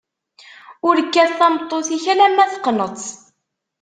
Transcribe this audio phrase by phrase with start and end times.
[0.87, 3.07] Ur kkat tameṭṭut-ik alemma teqneḍ-tt.